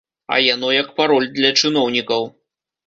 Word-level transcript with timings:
А 0.35 0.39
яно 0.43 0.71
як 0.79 0.89
пароль 1.01 1.31
для 1.37 1.55
чыноўнікаў. 1.61 2.31